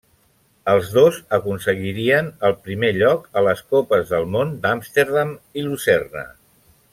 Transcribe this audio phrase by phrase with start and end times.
[0.71, 6.27] Els dos aconseguirien el primer lloc a les copes del món d'Amsterdam i Lucerna.